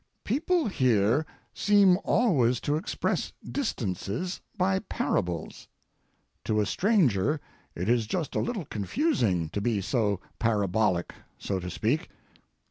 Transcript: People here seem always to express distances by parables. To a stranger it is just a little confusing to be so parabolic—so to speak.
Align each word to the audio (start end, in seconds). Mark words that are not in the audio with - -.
People 0.23 0.65
here 0.65 1.27
seem 1.53 1.95
always 2.03 2.59
to 2.61 2.75
express 2.75 3.33
distances 3.47 4.41
by 4.57 4.79
parables. 4.79 5.67
To 6.45 6.59
a 6.59 6.65
stranger 6.65 7.39
it 7.75 7.87
is 7.87 8.07
just 8.07 8.33
a 8.33 8.39
little 8.39 8.65
confusing 8.65 9.47
to 9.49 9.61
be 9.61 9.79
so 9.79 10.19
parabolic—so 10.39 11.59
to 11.59 11.69
speak. 11.69 12.09